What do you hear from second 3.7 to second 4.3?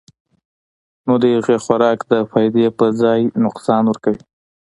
ورکوي-